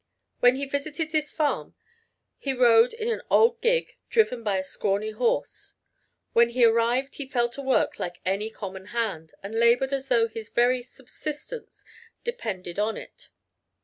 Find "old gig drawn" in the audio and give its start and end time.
3.29-4.41